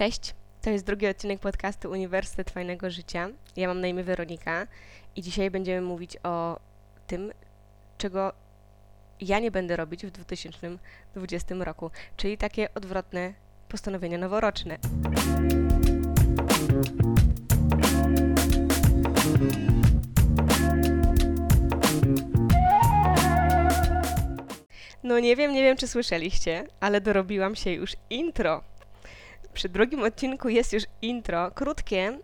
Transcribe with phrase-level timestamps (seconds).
[0.00, 3.28] Cześć, to jest drugi odcinek podcastu Uniwersytet Fajnego Życia.
[3.56, 4.66] Ja mam na imię Weronika
[5.16, 6.60] i dzisiaj będziemy mówić o
[7.06, 7.32] tym,
[7.98, 8.32] czego
[9.20, 13.34] ja nie będę robić w 2020 roku, czyli takie odwrotne
[13.68, 14.78] postanowienia noworoczne.
[25.02, 28.69] No nie wiem, nie wiem czy słyszeliście, ale dorobiłam się już intro
[29.52, 32.20] przy drugim odcinku jest już intro, krótkie, mm,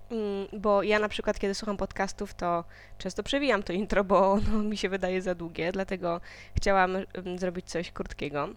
[0.53, 2.65] bo ja na przykład, kiedy słucham podcastów, to
[2.99, 6.21] często przewijam to intro, bo ono mi się wydaje za długie, dlatego
[6.57, 8.49] chciałam mm, zrobić coś krótkiego.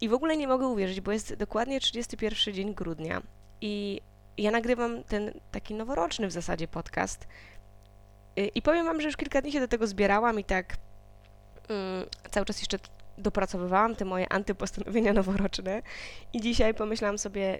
[0.00, 3.22] I w ogóle nie mogę uwierzyć, bo jest dokładnie 31 dzień grudnia
[3.60, 4.00] i
[4.38, 7.26] ja nagrywam ten taki noworoczny w zasadzie podcast.
[8.38, 10.76] Y, I powiem Wam, że już kilka dni się do tego zbierałam i tak
[11.68, 11.78] um,
[12.30, 12.78] cały czas jeszcze
[13.18, 15.82] dopracowywałam te moje antypostanowienia noworoczne.
[16.32, 17.58] I dzisiaj pomyślałam sobie,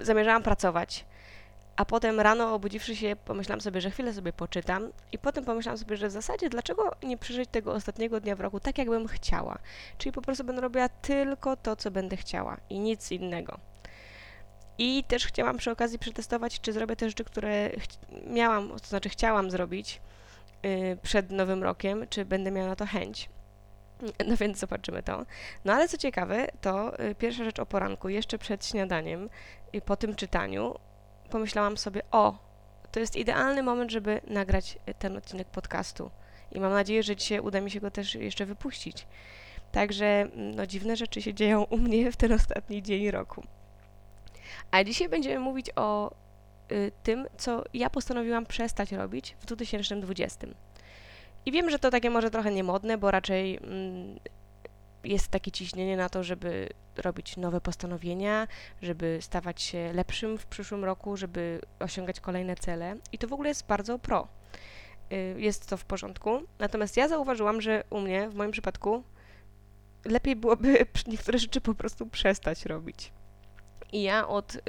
[0.00, 1.04] zamierzałam pracować.
[1.76, 5.96] A potem rano obudziwszy się, pomyślałam sobie, że chwilę sobie poczytam, i potem pomyślałam sobie,
[5.96, 9.58] że w zasadzie dlaczego nie przeżyć tego ostatniego dnia w roku tak, jakbym chciała?
[9.98, 13.58] Czyli po prostu będę robiła tylko to, co będę chciała i nic innego.
[14.78, 17.70] I też chciałam przy okazji przetestować, czy zrobię te rzeczy, które
[18.26, 20.00] miałam, to znaczy chciałam zrobić
[20.62, 23.28] yy, przed Nowym Rokiem, czy będę miała na to chęć.
[24.28, 25.26] No więc zobaczymy to.
[25.64, 29.28] No ale co ciekawe, to y, pierwsza rzecz o poranku, jeszcze przed śniadaniem,
[29.72, 30.74] i po tym czytaniu,
[31.30, 32.38] pomyślałam sobie, o,
[32.92, 36.10] to jest idealny moment, żeby nagrać ten odcinek podcastu.
[36.52, 39.06] I mam nadzieję, że dzisiaj uda mi się go też jeszcze wypuścić.
[39.72, 43.42] Także no, dziwne rzeczy się dzieją u mnie w ten ostatni dzień roku.
[44.70, 46.14] A dzisiaj będziemy mówić o
[46.72, 50.46] y, tym, co ja postanowiłam przestać robić w 2020.
[51.46, 54.18] I wiem, że to takie może trochę niemodne, bo raczej mm,
[55.04, 58.48] jest takie ciśnienie na to, żeby robić nowe postanowienia,
[58.82, 62.96] żeby stawać się lepszym w przyszłym roku, żeby osiągać kolejne cele.
[63.12, 64.28] I to w ogóle jest bardzo pro.
[65.12, 66.42] Y, jest to w porządku.
[66.58, 69.02] Natomiast ja zauważyłam, że u mnie, w moim przypadku,
[70.04, 73.12] lepiej byłoby niektóre rzeczy po prostu przestać robić.
[73.92, 74.60] I ja od y,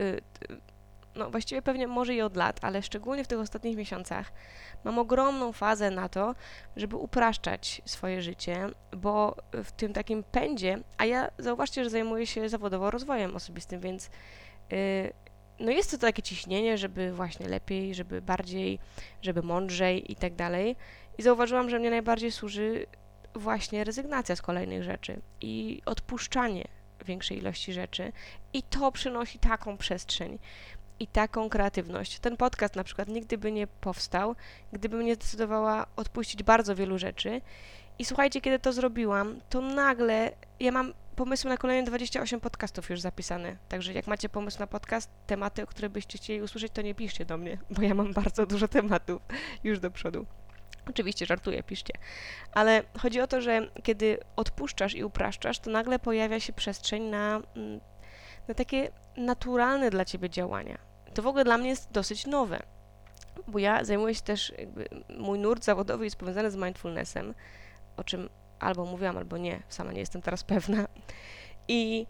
[1.16, 4.31] no właściwie pewnie może i od lat, ale szczególnie w tych ostatnich miesiącach
[4.83, 6.35] mam ogromną fazę na to,
[6.75, 12.50] żeby upraszczać swoje życie, bo w tym takim pędzie, a ja zauważcie, że zajmuję się
[12.50, 14.09] zawodowo rozwojem osobistym, więc
[14.71, 14.77] yy,
[15.59, 18.79] no jest to takie ciśnienie, żeby właśnie lepiej, żeby bardziej,
[19.21, 20.75] żeby mądrzej i tak dalej.
[21.17, 22.85] I zauważyłam, że mnie najbardziej służy
[23.35, 26.67] właśnie rezygnacja z kolejnych rzeczy i odpuszczanie
[27.05, 28.11] większej ilości rzeczy
[28.53, 30.39] i to przynosi taką przestrzeń
[31.01, 32.19] i taką kreatywność.
[32.19, 34.35] Ten podcast na przykład nigdy by nie powstał,
[34.73, 37.41] gdybym nie zdecydowała odpuścić bardzo wielu rzeczy.
[38.00, 43.00] I słuchajcie, kiedy to zrobiłam, to nagle ja mam pomysły na kolejne 28 podcastów już
[43.00, 43.57] zapisane.
[43.69, 47.25] Także jak macie pomysł na podcast, tematy, o których byście chcieli usłyszeć, to nie piszcie
[47.25, 49.22] do mnie, bo ja mam bardzo dużo tematów
[49.63, 50.25] już do przodu.
[50.89, 51.94] Oczywiście żartuję, piszcie.
[52.51, 57.41] Ale chodzi o to, że kiedy odpuszczasz i upraszczasz, to nagle pojawia się przestrzeń na,
[57.56, 57.79] mm,
[58.47, 62.59] na takie naturalne dla ciebie działania to w ogóle dla mnie jest dosyć nowe,
[63.47, 67.33] bo ja zajmuję się też, jakby, mój nurt zawodowy jest powiązany z mindfulnessem,
[67.97, 68.29] o czym
[68.59, 70.88] albo mówiłam, albo nie, sama nie jestem teraz pewna.
[71.67, 72.07] I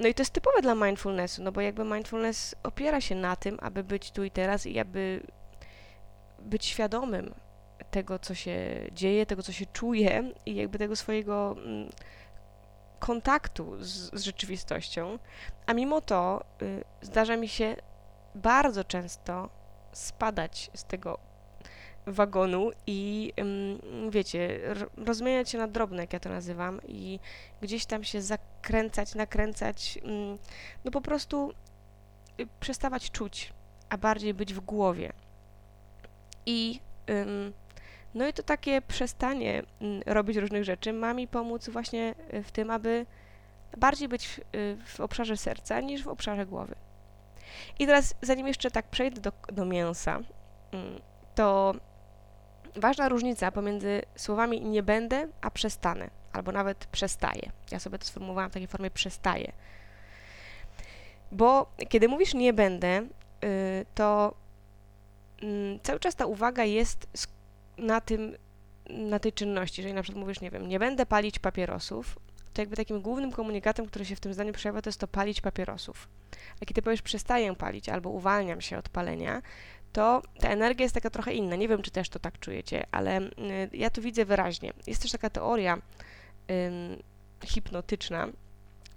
[0.00, 3.58] no i to jest typowe dla mindfulnessu, no bo jakby mindfulness opiera się na tym,
[3.62, 5.26] aby być tu i teraz i aby
[6.38, 7.34] być świadomym
[7.90, 8.56] tego, co się
[8.92, 11.90] dzieje, tego, co się czuje i jakby tego swojego mm,
[12.98, 15.18] kontaktu z, z, rzeczywistością.
[15.66, 17.76] A mimo to y, zdarza mi się
[18.36, 19.48] bardzo często
[19.92, 21.18] spadać z tego
[22.06, 23.32] wagonu i
[24.10, 24.60] wiecie,
[24.96, 27.20] rozmieniać się na drobne, jak ja to nazywam, i
[27.62, 29.98] gdzieś tam się zakręcać, nakręcać,
[30.84, 31.52] no po prostu
[32.40, 33.52] y, przestawać czuć,
[33.88, 35.12] a bardziej być w głowie.
[36.46, 36.80] I
[38.16, 39.62] no i to takie przestanie
[40.06, 43.06] robić różnych rzeczy ma mi pomóc właśnie y, w tym, aby
[43.76, 46.74] bardziej być w, y, w obszarze serca niż w obszarze głowy.
[47.78, 50.20] I teraz, zanim jeszcze tak przejdę do, do mięsa,
[50.72, 51.00] mm,
[51.34, 51.74] to
[52.76, 57.52] ważna różnica pomiędzy słowami nie będę, a przestanę, albo nawet przestaję.
[57.70, 59.52] Ja sobie to sformułowałam w takiej formie przestaję.
[61.32, 63.06] Bo kiedy mówisz nie będę,
[63.44, 64.34] y, to
[65.42, 67.08] mm, cały czas ta uwaga jest
[67.78, 68.36] na tym,
[68.90, 69.80] na tej czynności.
[69.80, 72.18] Jeżeli na przykład mówisz, nie wiem, nie będę palić papierosów,
[72.56, 75.40] to jakby takim głównym komunikatem, który się w tym zdaniu przejawia, to jest to palić
[75.40, 76.08] papierosów.
[76.62, 79.42] A kiedy powiesz przestaję palić albo uwalniam się od palenia,
[79.92, 81.56] to ta energia jest taka trochę inna.
[81.56, 83.30] Nie wiem, czy też to tak czujecie, ale y,
[83.72, 84.72] ja to widzę wyraźnie.
[84.86, 85.78] Jest też taka teoria
[87.44, 88.28] hipnotyczna,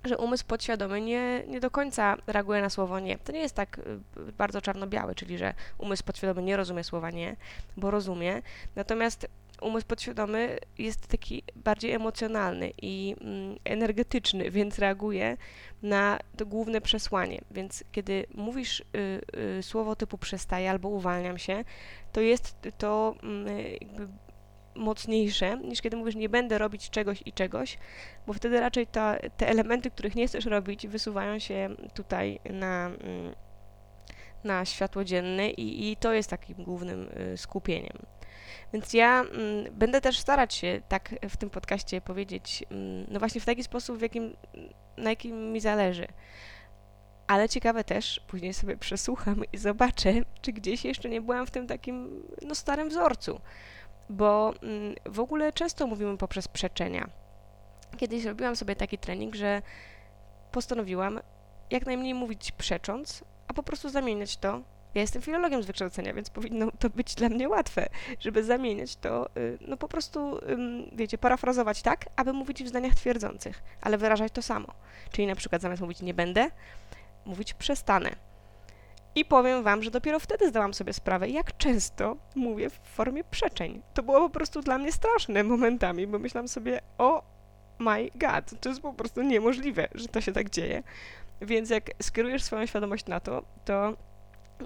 [0.03, 3.17] że umysł podświadomy nie, nie do końca reaguje na słowo nie.
[3.17, 7.35] To nie jest tak y, bardzo czarno-białe, czyli że umysł podświadomy nie rozumie słowa nie,
[7.77, 8.41] bo rozumie.
[8.75, 9.27] Natomiast
[9.61, 15.37] umysł podświadomy jest taki bardziej emocjonalny i mm, energetyczny, więc reaguje
[15.81, 17.41] na to główne przesłanie.
[17.51, 18.85] Więc kiedy mówisz y,
[19.59, 21.63] y, słowo typu przestaję albo uwalniam się,
[22.11, 23.15] to jest to
[23.47, 24.07] y, jakby
[24.75, 27.77] mocniejsze niż kiedy mówisz nie będę robić czegoś i czegoś,
[28.27, 33.35] bo wtedy raczej ta, te elementy, których nie chcesz robić, wysuwają się tutaj na, mm,
[34.43, 37.97] na światło dzienne i, i to jest takim głównym y, skupieniem.
[38.73, 43.41] Więc ja mm, będę też starać się tak w tym podcaście powiedzieć, mm, no właśnie
[43.41, 44.35] w taki sposób, w jakim,
[44.97, 46.07] na jakim mi zależy.
[47.27, 51.67] Ale ciekawe też, później sobie przesłucham i zobaczę, czy gdzieś jeszcze nie byłam w tym
[51.67, 53.41] takim, no, starym wzorcu.
[54.09, 57.09] Bo mm, w ogóle często mówimy poprzez przeczenia.
[57.97, 59.61] Kiedyś robiłam sobie taki trening, że
[60.51, 61.19] postanowiłam
[61.71, 64.61] jak najmniej mówić przecząc, a po prostu zamieniać to
[64.95, 67.89] ja jestem filologiem z wykształcenia, więc powinno to być dla mnie łatwe,
[68.19, 70.39] żeby zamieniać to, y, no po prostu,
[70.91, 74.67] wiecie, parafrazować tak, aby mówić w zdaniach twierdzących, ale wyrażać to samo.
[75.11, 76.51] Czyli na przykład zamiast mówić nie będę,
[77.25, 78.15] mówić przestanę.
[79.15, 83.81] I powiem Wam, że dopiero wtedy zdałam sobie sprawę, jak często mówię w formie przeczeń.
[83.93, 87.23] To było po prostu dla mnie straszne momentami, bo myślałam sobie, o
[87.79, 90.83] my god, to jest po prostu niemożliwe, że to się tak dzieje.
[91.41, 93.93] Więc jak skierujesz swoją świadomość na to, to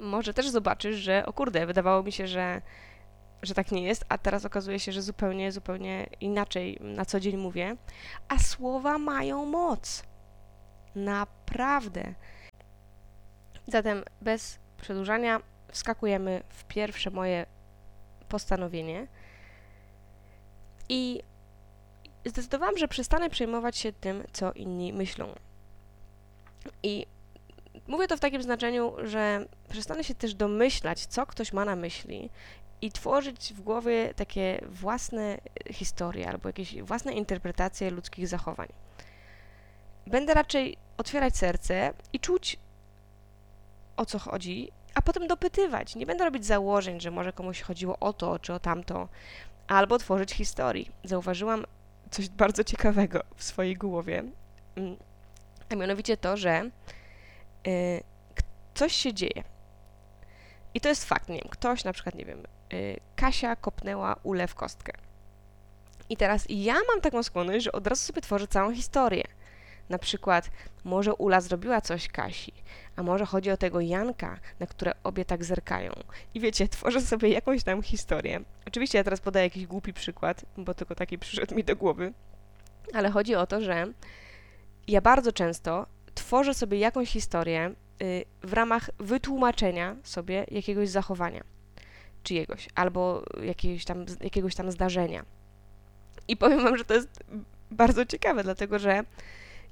[0.01, 2.61] może też zobaczysz, że o kurde, wydawało mi się, że,
[3.41, 7.37] że tak nie jest, a teraz okazuje się, że zupełnie, zupełnie inaczej na co dzień
[7.37, 7.77] mówię.
[8.27, 10.03] A słowa mają moc.
[10.95, 12.13] Naprawdę.
[13.67, 15.41] Zatem bez przedłużania
[15.71, 17.45] wskakujemy w pierwsze moje
[18.29, 19.07] postanowienie
[20.89, 21.23] i
[22.25, 25.27] zdecydowałam, że przestanę przejmować się tym, co inni myślą.
[26.83, 27.05] I
[27.87, 32.29] Mówię to w takim znaczeniu, że przestanę się też domyślać, co ktoś ma na myśli
[32.81, 35.37] i tworzyć w głowie takie własne
[35.71, 38.67] historie albo jakieś własne interpretacje ludzkich zachowań.
[40.07, 42.59] Będę raczej otwierać serce i czuć
[43.97, 45.95] o co chodzi, a potem dopytywać.
[45.95, 49.09] Nie będę robić założeń, że może komuś chodziło o to czy o tamto,
[49.67, 50.91] albo tworzyć historii.
[51.03, 51.65] Zauważyłam
[52.11, 54.23] coś bardzo ciekawego w swojej głowie,
[54.75, 54.97] mm,
[55.71, 56.69] a mianowicie to, że
[58.73, 59.43] coś się dzieje.
[60.73, 62.43] I to jest fakt, nie wiem, ktoś na przykład, nie wiem,
[62.73, 64.93] y, Kasia kopnęła Ule w kostkę.
[66.09, 69.23] I teraz ja mam taką skłonność, że od razu sobie tworzę całą historię.
[69.89, 70.49] Na przykład,
[70.83, 72.53] może Ula zrobiła coś Kasi,
[72.95, 75.91] a może chodzi o tego Janka, na które obie tak zerkają.
[76.33, 78.41] I wiecie, tworzę sobie jakąś tam historię.
[78.67, 82.13] Oczywiście ja teraz podaję jakiś głupi przykład, bo tylko taki przyszedł mi do głowy,
[82.93, 83.85] ale chodzi o to, że
[84.87, 91.43] ja bardzo często tworzę sobie jakąś historię y, w ramach wytłumaczenia sobie jakiegoś zachowania
[92.23, 95.25] czyjegoś albo jakiegoś tam, jakiegoś tam zdarzenia.
[96.27, 97.23] I powiem Wam, że to jest
[97.71, 99.03] bardzo ciekawe, dlatego że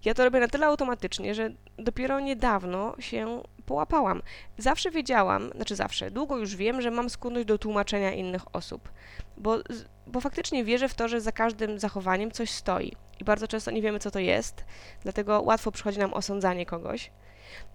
[0.05, 4.21] ja to robię na tyle automatycznie, że dopiero niedawno się połapałam.
[4.57, 8.91] Zawsze wiedziałam, znaczy zawsze, długo już wiem, że mam skłonność do tłumaczenia innych osób,
[9.37, 9.57] bo,
[10.07, 13.81] bo faktycznie wierzę w to, że za każdym zachowaniem coś stoi i bardzo często nie
[13.81, 14.65] wiemy, co to jest,
[15.03, 17.11] dlatego łatwo przychodzi nam osądzanie kogoś.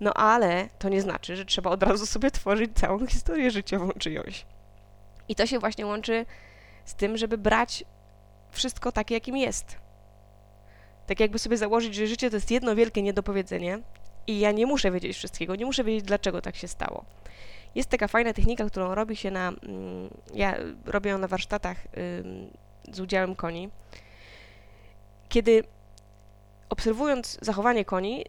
[0.00, 4.46] No ale to nie znaczy, że trzeba od razu sobie tworzyć całą historię życiową czyjąś.
[5.28, 6.26] I to się właśnie łączy
[6.84, 7.84] z tym, żeby brać
[8.50, 9.85] wszystko takie, jakim jest.
[11.06, 13.78] Tak jakby sobie założyć, że życie to jest jedno wielkie niedopowiedzenie
[14.26, 17.04] i ja nie muszę wiedzieć wszystkiego, nie muszę wiedzieć, dlaczego tak się stało.
[17.74, 19.48] Jest taka fajna technika, którą robi się na.
[19.48, 21.76] Mm, ja robię ją na warsztatach
[22.92, 23.70] z udziałem koni
[25.28, 25.64] kiedy
[26.68, 28.24] obserwując zachowanie koni,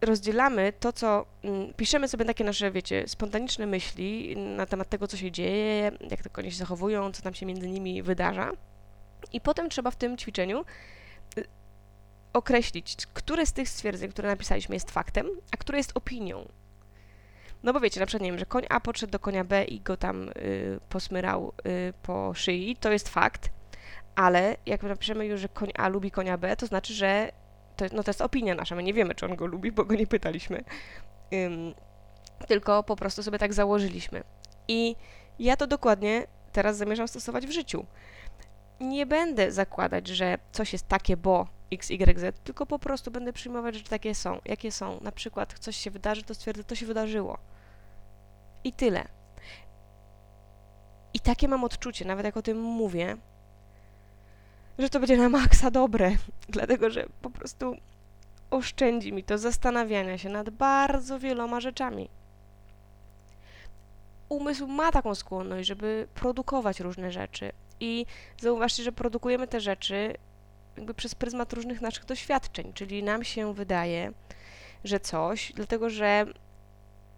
[0.00, 5.16] rozdzielamy to, co mm, piszemy sobie takie nasze, wiecie, spontaniczne myśli na temat tego, co
[5.16, 8.52] się dzieje, jak te konie się zachowują, co tam się między nimi wydarza.
[9.32, 10.64] I potem trzeba w tym ćwiczeniu
[11.38, 11.44] y,
[12.34, 16.48] określić, które z tych stwierdzeń, które napisaliśmy, jest faktem, a które jest opinią.
[17.62, 19.80] No bo wiecie, na przykład, nie wiem, że koń A podszedł do konia B i
[19.80, 23.50] go tam y, posmyrał y, po szyi, to jest fakt,
[24.14, 27.32] ale jak napiszemy już, że koń A lubi konia B, to znaczy, że
[27.76, 29.94] to, no to jest opinia nasza, my nie wiemy, czy on go lubi, bo go
[29.94, 30.64] nie pytaliśmy.
[31.32, 31.74] Ym,
[32.48, 34.22] tylko po prostu sobie tak założyliśmy.
[34.68, 34.96] I
[35.38, 37.86] ja to dokładnie teraz zamierzam stosować w życiu.
[38.84, 43.32] Nie będę zakładać, że coś jest takie, bo x, y, z, tylko po prostu będę
[43.32, 45.00] przyjmować, że takie są, jakie są.
[45.00, 47.38] Na przykład coś się wydarzy, to stwierdzę, to się wydarzyło.
[48.64, 49.08] I tyle.
[51.14, 53.16] I takie mam odczucie, nawet jak o tym mówię,
[54.78, 56.10] że to będzie na maksa dobre,
[56.48, 57.76] dlatego że po prostu
[58.50, 62.10] oszczędzi mi to zastanawiania się nad bardzo wieloma rzeczami.
[64.28, 67.52] Umysł ma taką skłonność, żeby produkować różne rzeczy.
[67.80, 68.06] I
[68.40, 70.14] zauważcie, że produkujemy te rzeczy
[70.76, 74.12] jakby przez pryzmat różnych naszych doświadczeń, czyli nam się wydaje,
[74.84, 76.26] że coś, dlatego że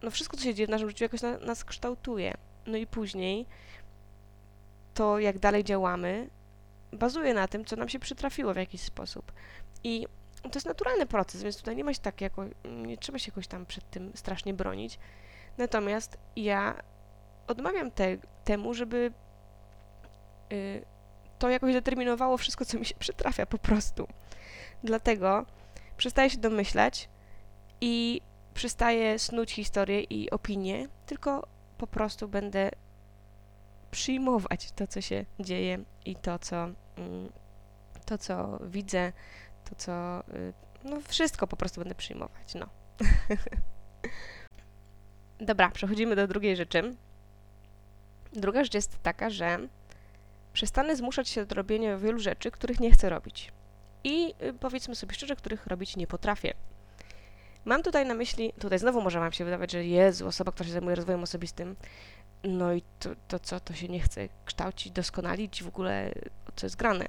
[0.02, 2.34] no wszystko, co się dzieje w naszym życiu, jakoś na, nas kształtuje.
[2.66, 3.46] No i później
[4.94, 6.30] to, jak dalej działamy,
[6.92, 9.32] bazuje na tym, co nam się przytrafiło w jakiś sposób.
[9.84, 10.06] I
[10.42, 13.46] to jest naturalny proces, więc tutaj nie ma się tak jako, nie trzeba się jakoś
[13.46, 14.98] tam przed tym strasznie bronić.
[15.58, 16.82] Natomiast ja
[17.46, 19.12] odmawiam te, temu, żeby
[21.38, 24.08] to jakoś determinowało wszystko, co mi się przytrafia po prostu.
[24.84, 25.46] Dlatego
[25.96, 27.08] przestaję się domyślać
[27.80, 28.20] i
[28.54, 31.46] przestaję snuć historię i opinie, tylko
[31.78, 32.70] po prostu będę
[33.90, 36.56] przyjmować to, co się dzieje i to, co,
[36.96, 37.32] mm,
[38.06, 39.12] to, co widzę,
[39.64, 40.20] to, co.
[40.34, 40.52] Y,
[40.84, 42.54] no, wszystko po prostu będę przyjmować.
[42.54, 42.66] No.
[45.40, 46.96] Dobra, przechodzimy do drugiej rzeczy.
[48.32, 49.58] Druga rzecz jest taka, że
[50.56, 53.52] przestanę zmuszać się do robienia wielu rzeczy, których nie chcę robić.
[54.04, 56.54] I y, powiedzmy sobie szczerze, których robić nie potrafię.
[57.64, 60.72] Mam tutaj na myśli, tutaj znowu może Wam się wydawać, że Jezu, osoba, która się
[60.72, 61.76] zajmuje rozwojem osobistym,
[62.44, 66.12] no i to, to co, to się nie chce kształcić, doskonalić, w ogóle
[66.56, 67.06] co jest grane.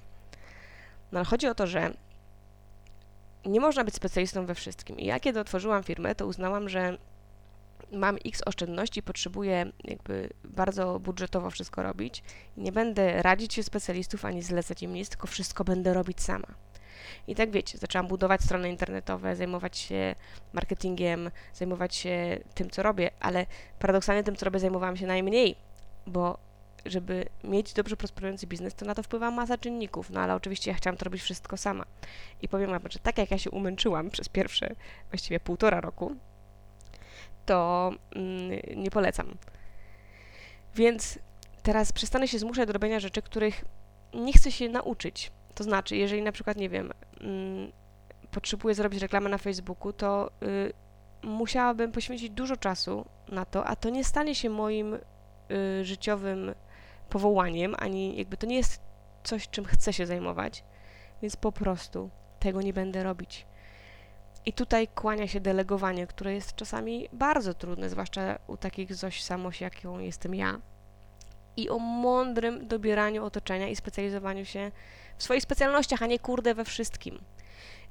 [1.11, 1.93] No ale chodzi o to, że
[3.45, 4.99] nie można być specjalistą we wszystkim.
[4.99, 6.97] I ja kiedy otworzyłam firmę, to uznałam, że
[7.91, 12.23] mam x oszczędności, potrzebuję jakby bardzo budżetowo wszystko robić.
[12.57, 16.47] Nie będę radzić się specjalistów ani zlecać im nic, tylko wszystko będę robić sama.
[17.27, 20.15] I tak wiecie, zaczęłam budować strony internetowe, zajmować się
[20.53, 23.45] marketingiem, zajmować się tym, co robię, ale
[23.79, 25.55] paradoksalnie tym, co robię, zajmowałam się najmniej,
[26.07, 26.37] bo
[26.85, 30.77] żeby mieć dobrze prosperujący biznes, to na to wpływa masa czynników, no ale oczywiście ja
[30.77, 31.85] chciałam to robić wszystko sama.
[32.41, 34.75] I powiem wam, że tak jak ja się umęczyłam przez pierwsze
[35.11, 36.15] właściwie półtora roku,
[37.47, 39.37] to mm, nie polecam.
[40.75, 41.19] Więc
[41.63, 43.65] teraz przestanę się zmuszać do robienia rzeczy, których
[44.13, 45.31] nie chcę się nauczyć.
[45.55, 47.71] To znaczy, jeżeli na przykład, nie wiem, mm,
[48.31, 50.73] potrzebuję zrobić reklamę na Facebooku, to y,
[51.23, 54.99] musiałabym poświęcić dużo czasu na to, a to nie stanie się moim y,
[55.85, 56.55] życiowym
[57.09, 58.81] powołaniem, ani jakby to nie jest
[59.23, 60.63] coś, czym chcę się zajmować,
[61.21, 63.46] więc po prostu tego nie będę robić.
[64.47, 69.61] I tutaj kłania się delegowanie, które jest czasami bardzo trudne, zwłaszcza u takich zoś samoś,
[69.61, 70.61] jaką jestem ja.
[71.57, 74.71] I o mądrym dobieraniu otoczenia i specjalizowaniu się
[75.17, 77.19] w swoich specjalnościach, a nie kurde we wszystkim.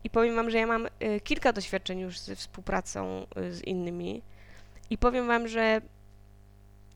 [0.04, 4.22] I powiem Wam, że ja mam y, kilka doświadczeń już ze współpracą y, z innymi
[4.90, 5.80] i powiem Wam, że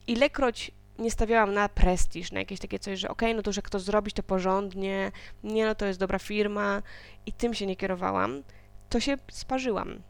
[0.07, 3.63] ilekroć nie stawiałam na prestiż, na jakieś takie coś, że okej, okay, no to, że
[3.63, 5.13] kto zrobić to porządnie,
[5.45, 6.83] nie no, to jest dobra firma
[7.27, 8.43] i tym się nie kierowałam,
[8.91, 10.03] to się sparzyłam.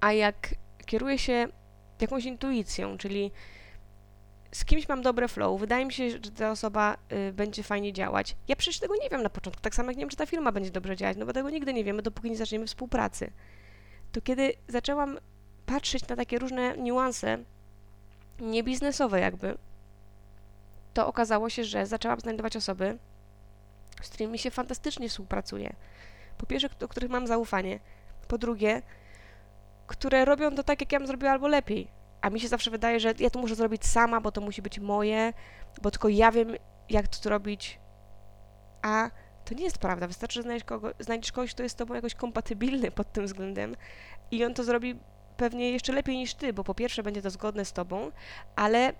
[0.00, 0.54] A jak
[0.86, 1.46] kieruję się
[2.00, 3.30] jakąś intuicją, czyli
[4.52, 6.96] z kimś mam dobre flow, wydaje mi się, że ta osoba
[7.28, 8.36] y, będzie fajnie działać.
[8.48, 10.52] Ja przecież tego nie wiem na początku, tak samo jak nie wiem, czy ta firma
[10.52, 13.32] będzie dobrze działać, no bo tego nigdy nie wiemy, dopóki nie zaczniemy współpracy.
[14.12, 15.18] To kiedy zaczęłam
[15.66, 17.38] patrzeć na takie różne niuanse,
[18.40, 19.58] niebiznesowe jakby,
[20.94, 22.98] to okazało się, że zaczęłam znajdować osoby,
[24.02, 25.76] z którymi się fantastycznie współpracuje.
[26.38, 27.78] Po pierwsze, do których mam zaufanie.
[28.28, 28.82] Po drugie,
[29.86, 31.88] które robią to tak, jak ja bym zrobiła, albo lepiej.
[32.20, 34.78] A mi się zawsze wydaje, że ja to muszę zrobić sama, bo to musi być
[34.78, 35.32] moje,
[35.82, 36.54] bo tylko ja wiem,
[36.88, 37.78] jak to zrobić.
[38.82, 39.10] A
[39.44, 40.06] to nie jest prawda.
[40.06, 43.76] Wystarczy, że znajdziesz, kogo, znajdziesz kogoś, kto jest z tobą jakoś kompatybilny pod tym względem
[44.30, 44.96] i on to zrobi
[45.36, 48.10] pewnie jeszcze lepiej niż ty, bo po pierwsze będzie to zgodne z tobą,
[48.56, 48.92] ale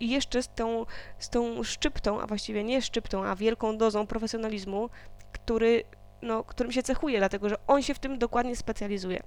[0.00, 0.86] jeszcze z tą,
[1.18, 4.90] z tą szczyptą, a właściwie nie szczyptą, a wielką dozą profesjonalizmu,
[5.32, 5.84] który,
[6.22, 9.22] no, którym się cechuje, dlatego że on się w tym dokładnie specjalizuje.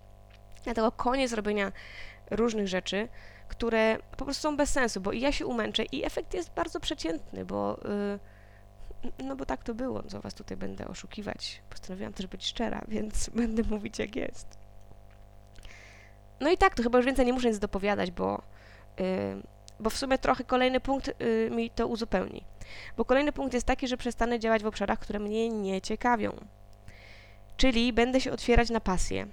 [0.63, 1.71] Dlatego koniec robienia
[2.31, 3.07] różnych rzeczy,
[3.47, 6.79] które po prostu są bez sensu, bo i ja się umęczę i efekt jest bardzo
[6.79, 8.19] przeciętny, bo yy,
[9.23, 11.61] no bo tak to było, co was tutaj będę oszukiwać.
[11.69, 14.57] Postanowiłam też być szczera, więc będę mówić jak jest.
[16.39, 18.41] No i tak, to chyba już więcej nie muszę nic dopowiadać, bo,
[18.99, 19.05] yy,
[19.79, 22.43] bo w sumie trochę kolejny punkt yy, mi to uzupełni.
[22.97, 26.31] Bo kolejny punkt jest taki, że przestanę działać w obszarach, które mnie nie ciekawią.
[27.61, 29.27] Czyli będę się otwierać na pasję,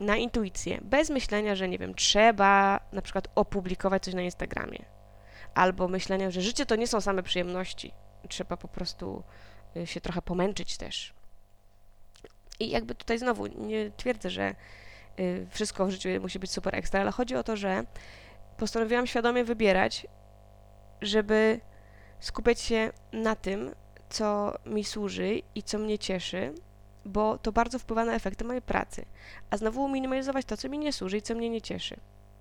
[0.00, 4.84] na intuicję, bez myślenia, że nie wiem, trzeba na przykład opublikować coś na Instagramie,
[5.54, 7.92] albo myślenia, że życie to nie są same przyjemności,
[8.28, 9.22] trzeba po prostu
[9.76, 11.14] y, się trochę pomęczyć też.
[12.60, 14.54] I jakby tutaj znowu nie twierdzę, że
[15.20, 17.84] y, wszystko w życiu musi być super ekstra, ale chodzi o to, że
[18.56, 20.06] postanowiłam świadomie wybierać,
[21.02, 21.60] żeby
[22.20, 23.74] skupiać się na tym,
[24.08, 26.54] co mi służy i co mnie cieszy,
[27.04, 29.04] bo to bardzo wpływa na efekty mojej pracy.
[29.50, 31.96] A znowu minimalizować to, co mi nie służy i co mnie nie cieszy.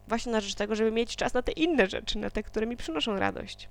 [0.08, 2.78] Właśnie na rzecz tego, żeby mieć czas na te inne rzeczy, na te, które mi
[2.78, 3.70] przynoszą radość.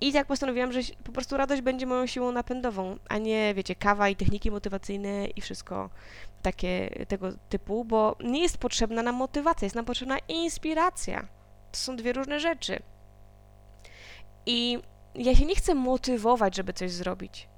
[0.00, 4.08] I tak postanowiłam, że po prostu radość będzie moją siłą napędową, a nie, wiecie, kawa
[4.08, 5.90] i techniki motywacyjne i wszystko
[6.42, 11.28] takie tego typu, bo nie jest potrzebna nam motywacja, jest nam potrzebna inspiracja.
[11.72, 12.82] To są dwie różne rzeczy.
[14.46, 14.78] I
[15.14, 17.48] ja się nie chcę motywować, żeby coś zrobić.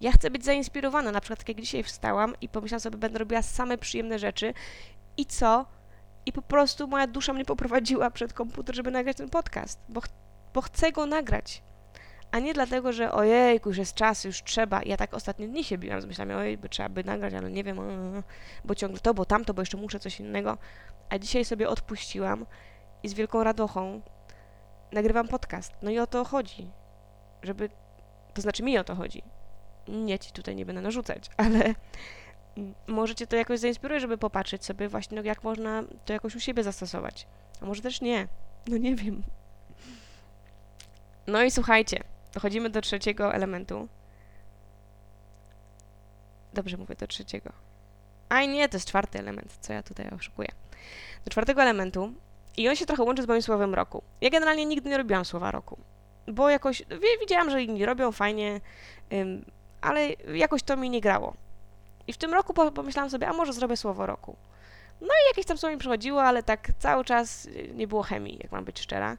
[0.00, 1.12] Ja chcę być zainspirowana.
[1.12, 4.54] Na przykład, tak jak dzisiaj wstałam i pomyślałam sobie, będę robiła same przyjemne rzeczy.
[5.16, 5.66] I co?
[6.26, 10.08] I po prostu moja dusza mnie poprowadziła przed komputer, żeby nagrać ten podcast, bo, ch
[10.54, 11.62] bo chcę go nagrać.
[12.30, 14.82] A nie dlatego, że ojej, już jest czas, już trzeba.
[14.82, 17.64] Ja tak ostatnie dni się biłam z myślami, ojej, by trzeba by nagrać, ale nie
[17.64, 17.78] wiem,
[18.64, 20.58] bo ciągle to, bo tamto, bo jeszcze muszę coś innego.
[21.10, 22.46] A dzisiaj sobie odpuściłam
[23.02, 24.00] i z wielką radochą
[24.92, 25.72] nagrywam podcast.
[25.82, 26.70] No i o to chodzi.
[27.42, 27.70] Żeby,
[28.34, 29.22] to znaczy mi o to chodzi.
[29.88, 31.74] Nie ci tutaj nie będę narzucać, ale
[32.86, 36.62] możecie to jakoś zainspiruje, żeby popatrzeć sobie właśnie, no, jak można to jakoś u siebie
[36.62, 37.26] zastosować.
[37.60, 38.28] A może też nie.
[38.66, 39.22] No nie wiem.
[41.26, 42.04] No i słuchajcie,
[42.34, 43.88] dochodzimy do trzeciego elementu.
[46.54, 47.52] Dobrze mówię, do trzeciego.
[48.28, 50.48] A nie, to jest czwarty element, co ja tutaj oszukuję.
[51.24, 52.12] Do czwartego elementu
[52.56, 54.02] i on się trochę łączy z moim słowem roku.
[54.20, 55.78] Ja generalnie nigdy nie robiłam słowa roku,
[56.26, 56.82] bo jakoś
[57.20, 58.60] widziałam, że inni robią fajnie,
[59.80, 61.34] ale jakoś to mi nie grało.
[62.06, 64.36] I w tym roku pomyślałam sobie, a może zrobię słowo roku.
[65.00, 68.38] No i jakieś tam słowo mi przychodziło, ale tak cały czas y, nie było chemii,
[68.42, 69.16] jak mam być szczera.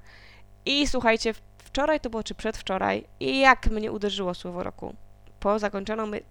[0.66, 4.96] I słuchajcie, wczoraj to było, czy przedwczoraj, i jak mnie uderzyło słowo roku
[5.39, 5.58] po,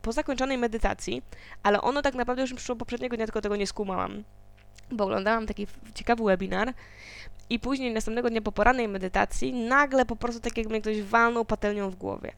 [0.02, 1.22] po zakończonej medytacji,
[1.62, 4.24] ale ono tak naprawdę już mi przyszło poprzedniego dnia, tylko tego nie skumałam
[4.90, 6.74] bo oglądałam taki ciekawy webinar
[7.50, 11.44] i później następnego dnia po porannej medytacji nagle po prostu tak jakby mnie ktoś walnął
[11.44, 12.32] patelnią w głowie.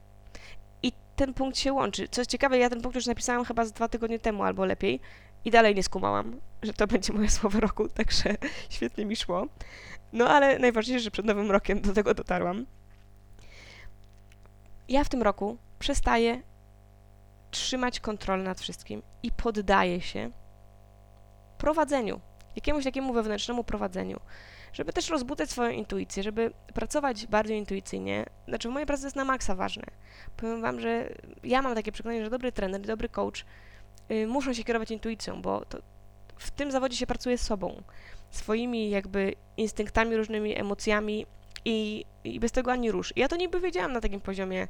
[1.20, 2.08] Ten punkt się łączy.
[2.08, 5.00] Co ciekawe, ja ten punkt już napisałam chyba z dwa tygodnie temu albo lepiej
[5.44, 8.36] i dalej nie skumałam, że to będzie moje słowo roku, także
[8.70, 9.46] świetnie mi szło.
[10.12, 12.66] No ale najważniejsze, że przed nowym rokiem do tego dotarłam.
[14.88, 16.42] Ja w tym roku przestaję
[17.50, 20.30] trzymać kontrolę nad wszystkim i poddaję się
[21.58, 22.20] prowadzeniu
[22.56, 24.20] jakiemuś takiemu wewnętrznemu prowadzeniu,
[24.72, 28.26] żeby też rozbudzać swoją intuicję, żeby pracować bardziej intuicyjnie.
[28.48, 29.82] Znaczy, w mojej pracy jest na maksa ważne.
[30.36, 31.08] Powiem Wam, że
[31.44, 33.44] ja mam takie przekonanie, że dobry trener, dobry coach
[34.08, 35.78] yy, muszą się kierować intuicją, bo to,
[36.36, 37.82] w tym zawodzie się pracuje sobą,
[38.30, 41.26] swoimi jakby instynktami, różnymi emocjami
[41.64, 43.12] i, i bez tego ani rusz.
[43.16, 44.68] Ja to niby wiedziałam na takim poziomie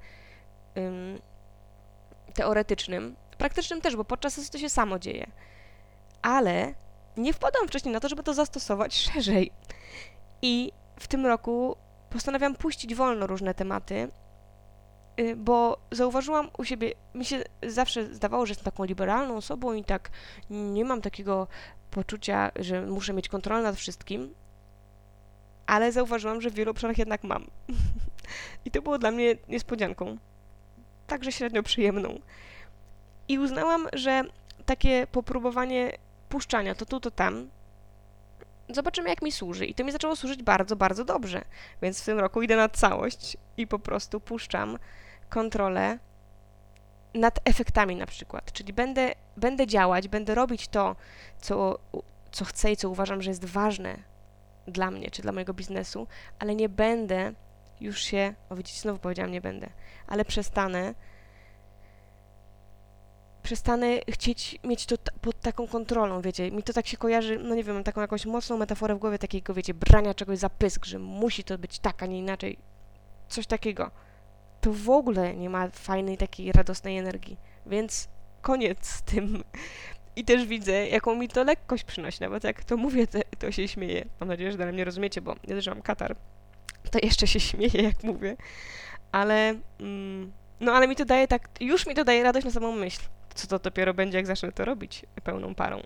[2.35, 5.27] teoretycznym, praktycznym też, bo podczas sesji to się samo dzieje.
[6.23, 6.75] Ale
[7.17, 9.53] nie wpadłam wcześniej na to, żeby to zastosować szerzej.
[10.43, 11.77] I w tym roku
[12.11, 14.09] postanawiam puścić wolno różne tematy,
[15.21, 19.85] y, bo zauważyłam u siebie, mi się zawsze zdawało, że jestem taką liberalną osobą i
[19.85, 20.11] tak
[20.51, 21.47] nie mam takiego
[21.91, 24.35] poczucia, że muszę mieć kontrolę nad wszystkim,
[25.67, 27.47] ale zauważyłam, że w wielu obszarach jednak mam.
[28.65, 30.19] I to było dla mnie niespodzianką,
[31.07, 32.21] także średnio przyjemną.
[33.29, 34.25] I uznałam, że
[34.67, 35.93] takie popróbowanie
[36.31, 37.51] puszczania to tu, to tam,
[38.69, 39.67] zobaczymy jak mi służy.
[39.67, 41.45] I to mi zaczęło służyć bardzo, bardzo dobrze.
[41.83, 44.79] Więc w tym roku idę na całość i po prostu puszczam
[45.29, 45.99] kontrolę
[47.15, 48.53] nad efektami na przykład.
[48.53, 50.97] Czyli będę, będę działać, będę robić to,
[51.41, 51.79] co,
[52.33, 53.97] co chcę i co uważam, że jest ważne
[54.67, 56.07] dla mnie, czy dla mojego biznesu,
[56.39, 57.33] ale nie będę
[57.81, 59.71] już się, o widzicie, znowu powiedziałam nie będę,
[60.07, 60.95] ale przestanę
[63.51, 66.51] przestanę chcieć mieć to pod taką kontrolą, wiecie.
[66.51, 69.19] Mi to tak się kojarzy, no nie wiem, mam taką jakąś mocną metaforę w głowie
[69.19, 72.59] takiego, wiecie, brania czegoś za pysk, że musi to być tak, a nie inaczej.
[73.29, 73.91] Coś takiego.
[74.61, 77.37] To w ogóle nie ma fajnej, takiej radosnej energii.
[77.67, 78.09] Więc
[78.43, 79.45] koniec z tym.
[80.17, 82.19] I też widzę, jaką mi to lekkość przynosi.
[82.21, 83.07] Nawet jak to mówię,
[83.39, 84.07] to, się śmieję.
[84.21, 86.17] Mam nadzieję, że dalej mnie rozumiecie, bo ja też mam katar.
[86.91, 88.37] To jeszcze się śmieję, jak mówię.
[89.13, 89.55] Ale...
[89.81, 91.49] Mm, no ale mi to daje tak...
[91.61, 93.01] Już mi to daje radość na samą myśl
[93.35, 95.83] co to dopiero będzie, jak zacznę to robić pełną parą.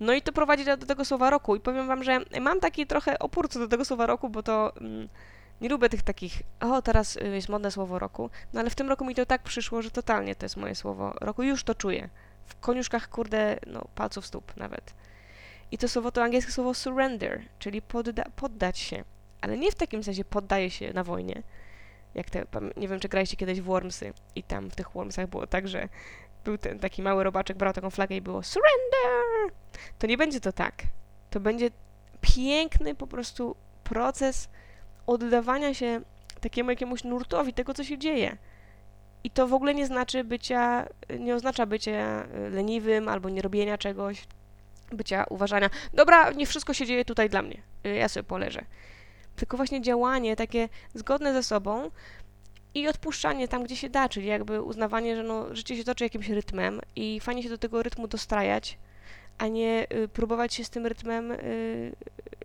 [0.00, 1.56] No i to prowadzi do, tego słowa roku.
[1.56, 4.76] I powiem wam, że mam taki trochę opór co do tego słowa roku, bo to
[4.76, 5.08] mm,
[5.60, 8.88] nie lubię tych takich, o teraz y, jest modne słowo roku, no ale w tym
[8.88, 11.42] roku mi to tak przyszło, że totalnie to jest moje słowo roku.
[11.42, 12.08] Już to czuję.
[12.46, 14.94] W koniuszkach, kurde, no palców stóp nawet.
[15.70, 19.04] I to słowo to angielskie słowo surrender, czyli podda poddać się.
[19.40, 21.42] Ale nie w takim sensie poddaje się na wojnie,
[22.14, 22.46] jak te,
[22.76, 25.88] nie wiem, czy graliście kiedyś w Wormsy i tam w tych Wormsach było tak, że
[26.44, 29.56] był ten taki mały robaczek, brał taką flagę i było surrender!
[29.98, 30.82] To nie będzie to tak.
[31.30, 31.70] To będzie
[32.20, 34.48] piękny po prostu proces
[35.06, 36.00] oddawania się
[36.40, 38.36] takiemu jakiemuś nurtowi tego, co się dzieje.
[39.24, 44.26] I to w ogóle nie znaczy bycia, nie oznacza bycia leniwym albo nie robienia czegoś,
[44.92, 48.64] bycia uważania, dobra, nie wszystko się dzieje tutaj dla mnie, ja sobie poleżę.
[49.36, 51.90] Tylko właśnie działanie takie zgodne ze sobą
[52.74, 56.28] i odpuszczanie tam, gdzie się da, czyli jakby uznawanie, że no, życie się toczy jakimś
[56.28, 58.78] rytmem i fajnie się do tego rytmu dostrajać,
[59.38, 61.92] a nie y, próbować się z tym rytmem, y,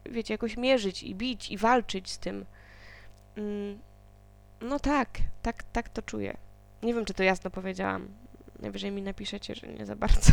[0.09, 2.45] wiecie, jakoś mierzyć i bić i walczyć z tym.
[3.37, 3.79] Mm,
[4.61, 5.09] no tak,
[5.41, 6.37] tak, tak to czuję.
[6.83, 8.07] Nie wiem, czy to jasno powiedziałam.
[8.59, 10.31] Najwyżej mi napiszecie, że nie za bardzo.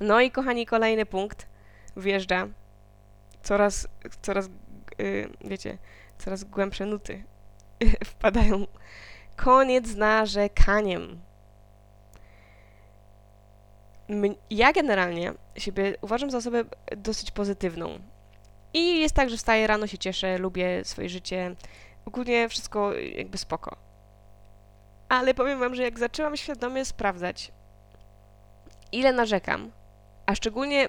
[0.00, 1.46] No i kochani, kolejny punkt
[1.96, 2.48] wjeżdża.
[3.46, 3.88] Coraz,
[4.22, 4.48] coraz,
[4.98, 5.78] yy, wiecie,
[6.18, 7.24] coraz głębsze nuty
[8.04, 8.66] wpadają.
[9.36, 11.20] Koniec z narzekaniem.
[14.50, 16.64] Ja generalnie siebie uważam za osobę
[16.96, 17.98] dosyć pozytywną.
[18.74, 21.56] I jest tak, że wstaję rano, się cieszę, lubię swoje życie.
[22.04, 23.76] Ogólnie wszystko jakby spoko.
[25.08, 27.52] Ale powiem wam, że jak zaczęłam świadomie sprawdzać,
[28.92, 29.70] ile narzekam,
[30.26, 30.88] a szczególnie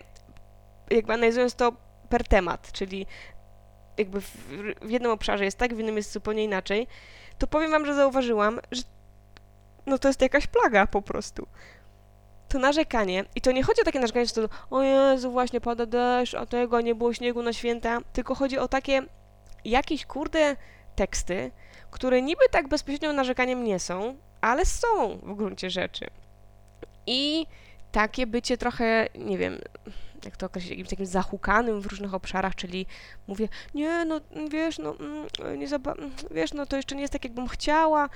[0.91, 3.05] jakby analizując to per temat, czyli
[3.97, 4.37] jakby w,
[4.81, 6.87] w jednym obszarze jest tak, w innym jest zupełnie inaczej,
[7.37, 8.83] to powiem wam, że zauważyłam, że
[9.85, 11.47] no to jest jakaś plaga po prostu.
[12.49, 15.85] To narzekanie, i to nie chodzi o takie narzekanie w stylu, o Jezu, właśnie pada
[15.85, 19.03] deszcz, a tego nie było śniegu na święta, tylko chodzi o takie
[19.65, 20.55] jakieś kurde
[20.95, 21.51] teksty,
[21.91, 26.07] które niby tak bezpośrednio narzekaniem nie są, ale są w gruncie rzeczy.
[27.07, 27.45] I
[27.91, 29.59] takie bycie trochę, nie wiem,
[30.25, 32.85] jak to określić, jakimś takim zahukanym w różnych obszarach, czyli
[33.27, 35.67] mówię, nie, no wiesz, no, mm, nie
[36.31, 38.09] wiesz, no to jeszcze nie jest tak, jakbym chciała.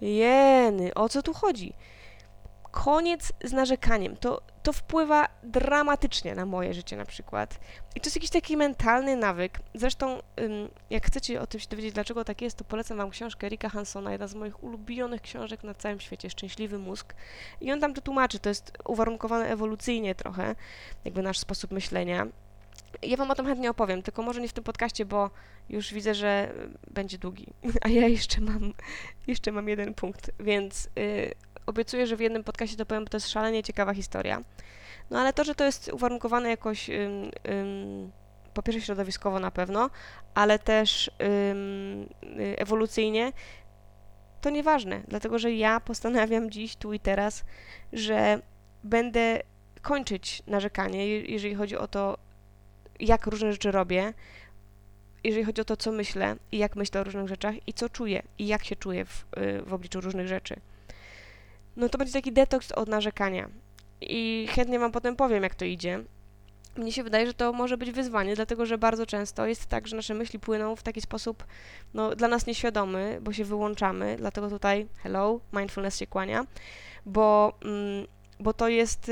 [0.00, 1.72] Jeny, o co tu chodzi?
[2.70, 4.16] Koniec z narzekaniem.
[4.16, 7.60] To, to wpływa dramatycznie na moje życie na przykład.
[7.94, 9.58] I to jest jakiś taki mentalny nawyk.
[9.74, 10.18] Zresztą,
[10.90, 14.12] jak chcecie o tym się dowiedzieć, dlaczego tak jest, to polecam wam książkę Erika Hansona,
[14.12, 17.14] jedna z moich ulubionych książek na całym świecie, Szczęśliwy mózg.
[17.60, 20.54] I on tam to tłumaczy, to jest uwarunkowane ewolucyjnie trochę,
[21.04, 22.26] jakby nasz sposób myślenia.
[23.02, 25.30] Ja wam o tym chętnie opowiem, tylko może nie w tym podcaście, bo
[25.68, 26.54] już widzę, że
[26.90, 27.46] będzie długi,
[27.84, 28.72] a ja jeszcze mam,
[29.26, 31.34] jeszcze mam jeden punkt, więc yy,
[31.68, 34.42] obiecuję, że w jednym podcaście to powiem, bo to jest szalenie ciekawa historia.
[35.10, 38.12] No ale to, że to jest uwarunkowane jakoś ym, ym,
[38.54, 39.90] po pierwsze środowiskowo na pewno,
[40.34, 41.10] ale też
[41.50, 42.08] ym,
[42.40, 43.32] y, ewolucyjnie,
[44.40, 47.44] to nieważne, dlatego że ja postanawiam dziś, tu i teraz,
[47.92, 48.40] że
[48.84, 49.40] będę
[49.82, 52.18] kończyć narzekanie, jeżeli chodzi o to,
[53.00, 54.14] jak różne rzeczy robię,
[55.24, 58.22] jeżeli chodzi o to, co myślę i jak myślę o różnych rzeczach i co czuję
[58.38, 60.60] i jak się czuję w, y, w obliczu różnych rzeczy
[61.78, 63.48] no to będzie taki detoks od narzekania.
[64.00, 66.04] I chętnie Wam potem powiem, jak to idzie.
[66.76, 69.96] Mnie się wydaje, że to może być wyzwanie, dlatego że bardzo często jest tak, że
[69.96, 71.44] nasze myśli płyną w taki sposób
[71.94, 76.46] no, dla nas nieświadomy, bo się wyłączamy, dlatego tutaj hello, mindfulness się kłania,
[77.06, 78.06] bo, mm,
[78.40, 79.10] bo to jest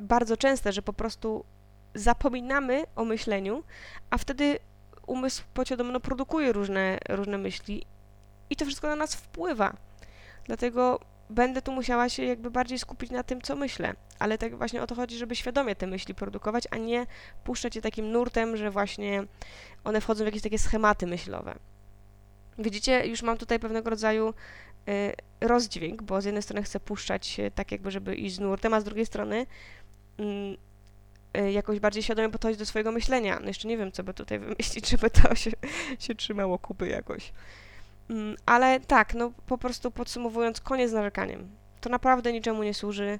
[0.00, 1.44] bardzo częste, że po prostu
[1.94, 3.62] zapominamy o myśleniu,
[4.10, 4.58] a wtedy
[5.06, 7.86] umysł podświadomy no, produkuje różne, różne myśli
[8.50, 9.89] i to wszystko na nas wpływa.
[10.50, 13.94] Dlatego będę tu musiała się jakby bardziej skupić na tym, co myślę.
[14.18, 17.06] Ale tak właśnie o to chodzi, żeby świadomie te myśli produkować, a nie
[17.44, 19.24] puszczać je takim nurtem, że właśnie
[19.84, 21.54] one wchodzą w jakieś takie schematy myślowe.
[22.58, 24.34] Widzicie, już mam tutaj pewnego rodzaju
[24.88, 28.80] y, rozdźwięk, bo z jednej strony chcę puszczać tak jakby, żeby iść z nurtem, a
[28.80, 29.46] z drugiej strony
[30.20, 30.24] y,
[31.40, 33.38] y, jakoś bardziej świadomie podchodzić do swojego myślenia.
[33.40, 35.50] No jeszcze nie wiem, co by tutaj wymyślić, żeby to się,
[35.98, 37.32] się trzymało kupy jakoś.
[38.10, 41.56] Mm, ale tak, no po prostu podsumowując, koniec z narzekaniem.
[41.80, 43.18] To naprawdę niczemu nie służy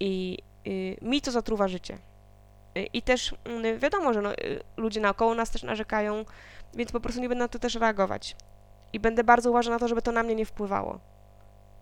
[0.00, 1.98] i y, mi to zatruwa życie.
[2.78, 3.32] Y, I też
[3.64, 6.24] y, wiadomo, że no, y, ludzie naokoło nas też narzekają,
[6.74, 8.36] więc po prostu nie będę na to też reagować.
[8.92, 11.00] I będę bardzo uważna na to, żeby to na mnie nie wpływało.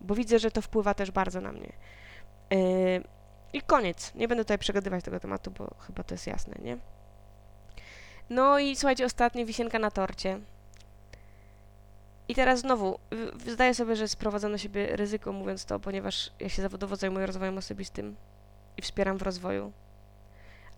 [0.00, 1.72] Bo widzę, że to wpływa też bardzo na mnie.
[2.52, 3.02] Y,
[3.52, 4.14] I koniec.
[4.14, 6.78] Nie będę tutaj przegadywać tego tematu, bo chyba to jest jasne, nie?
[8.30, 10.40] No i słuchajcie, ostatnia wisienka na torcie.
[12.28, 12.98] I teraz znowu,
[13.46, 17.58] zdaję sobie, że sprowadzam na siebie ryzyko mówiąc to, ponieważ ja się zawodowo zajmuję rozwojem
[17.58, 18.16] osobistym
[18.76, 19.72] i wspieram w rozwoju.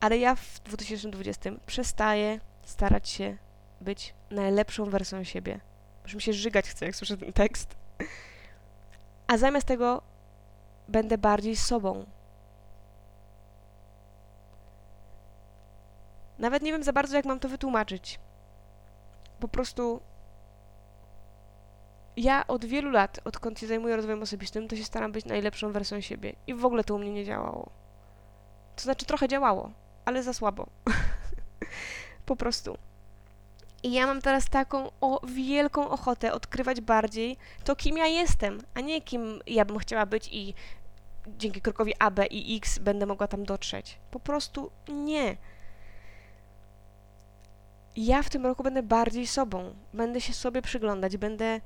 [0.00, 3.36] Ale ja w 2020 przestaję starać się
[3.80, 5.60] być najlepszą wersją siebie.
[6.04, 7.76] Już mi się żygać chce, jak słyszę ten tekst.
[9.26, 10.02] A zamiast tego
[10.88, 12.06] będę bardziej sobą.
[16.38, 18.18] Nawet nie wiem za bardzo, jak mam to wytłumaczyć.
[19.40, 20.00] Po prostu
[22.16, 26.00] ja od wielu lat, odkąd się zajmuję rozwojem osobistym, to się staram być najlepszą wersją
[26.00, 26.36] siebie.
[26.46, 27.70] I w ogóle to u mnie nie działało.
[28.76, 29.70] To znaczy trochę działało,
[30.04, 30.66] ale za słabo.
[32.26, 32.78] po prostu.
[33.82, 38.80] I ja mam teraz taką o, wielką ochotę odkrywać bardziej to, kim ja jestem, a
[38.80, 40.54] nie kim ja bym chciała być i
[41.26, 43.98] dzięki krokowi A, B i X będę mogła tam dotrzeć.
[44.10, 45.36] Po prostu nie.
[47.96, 49.74] Ja w tym roku będę bardziej sobą.
[49.94, 51.60] Będę się sobie przyglądać, będę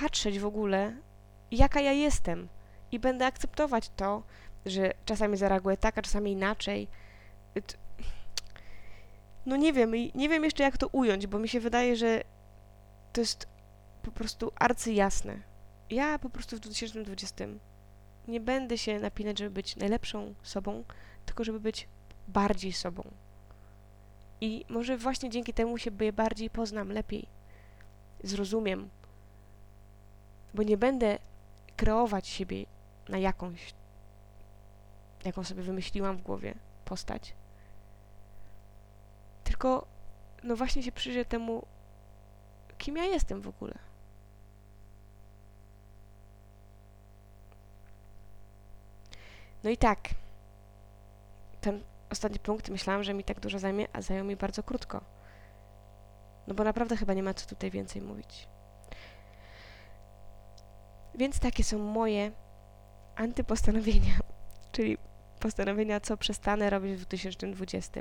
[0.00, 0.96] patrzeć w ogóle,
[1.50, 2.48] jaka ja jestem.
[2.92, 4.22] I będę akceptować to,
[4.66, 6.88] że czasami zareaguję tak, a czasami inaczej.
[9.46, 12.22] No nie wiem, nie wiem jeszcze jak to ująć, bo mi się wydaje, że
[13.12, 13.48] to jest
[14.02, 15.42] po prostu arcyjasne.
[15.90, 17.44] Ja po prostu w 2020
[18.28, 20.84] nie będę się napinać, żeby być najlepszą sobą,
[21.26, 21.88] tylko żeby być
[22.28, 23.02] bardziej sobą.
[24.40, 27.28] I może właśnie dzięki temu się bardziej poznam, lepiej
[28.22, 28.90] zrozumiem,
[30.54, 31.18] bo nie będę
[31.76, 32.66] kreować siebie
[33.08, 33.74] na jakąś,
[35.24, 37.34] jaką sobie wymyśliłam w głowie postać,
[39.44, 39.86] tylko
[40.42, 41.66] no właśnie się przyjrzę temu,
[42.78, 43.78] kim ja jestem w ogóle.
[49.64, 50.08] No i tak,
[51.60, 55.00] ten ostatni punkt myślałam, że mi tak dużo zajmie, a zajął mi bardzo krótko.
[56.46, 58.48] No bo naprawdę chyba nie ma co tutaj więcej mówić.
[61.14, 62.32] Więc takie są moje
[63.16, 64.18] antypostanowienia,
[64.72, 64.98] czyli
[65.40, 68.00] postanowienia, co przestanę robić w 2020.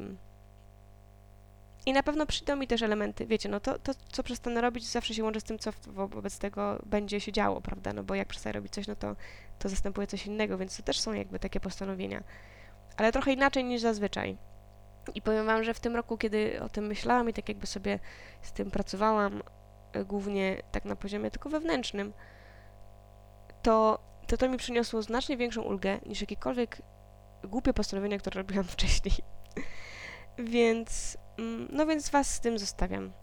[1.85, 5.13] I na pewno przyjdą mi też elementy, wiecie, no to, to co przestanę robić, zawsze
[5.13, 7.93] się łączy z tym, co wobec tego będzie się działo, prawda?
[7.93, 9.15] No bo jak przestanę robić coś, no to,
[9.59, 12.23] to zastępuje coś innego, więc to też są jakby takie postanowienia.
[12.97, 14.37] Ale trochę inaczej niż zazwyczaj.
[15.15, 17.99] I powiem Wam, że w tym roku, kiedy o tym myślałam i tak jakby sobie
[18.41, 19.43] z tym pracowałam,
[19.93, 22.13] e, głównie tak na poziomie tylko wewnętrznym,
[23.63, 26.81] to to, to mi przyniosło znacznie większą ulgę niż jakiekolwiek
[27.43, 29.15] głupie postanowienia, które robiłam wcześniej.
[30.37, 33.13] więc, mm, no więc Was z tym zostawiam.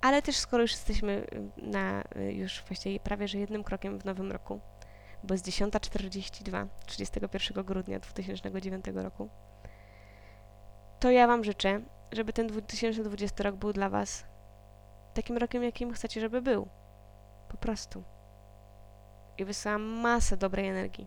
[0.00, 4.04] Ale też skoro już jesteśmy y, na y, już właściwie prawie że jednym krokiem w
[4.04, 4.60] nowym roku,
[5.24, 9.28] bo jest 10.42, 31 grudnia 2009 roku,
[11.00, 11.80] to ja Wam życzę,
[12.12, 14.24] żeby ten 2020 rok był dla Was
[15.14, 16.68] takim rokiem, jakim chcecie, żeby był.
[17.48, 18.04] Po prostu.
[19.40, 21.06] I wysyłam masę dobrej energii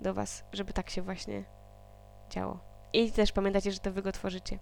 [0.00, 1.44] do Was, żeby tak się właśnie
[2.30, 2.60] działo.
[2.92, 4.58] I też pamiętajcie, że to Wy go tworzycie.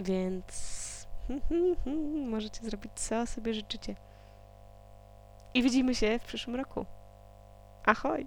[0.00, 1.06] Więc
[2.30, 3.96] możecie zrobić co sobie życzycie.
[5.54, 6.86] I widzimy się w przyszłym roku.
[7.86, 8.26] Ahoj!